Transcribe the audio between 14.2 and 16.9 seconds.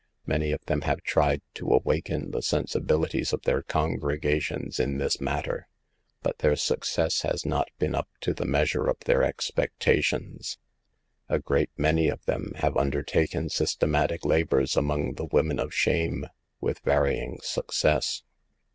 labors among the women of shame, with